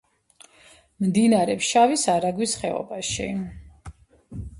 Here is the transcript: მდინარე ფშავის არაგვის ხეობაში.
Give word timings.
მდინარე 1.07 1.55
ფშავის 1.59 2.05
არაგვის 2.13 2.55
ხეობაში. 2.63 3.29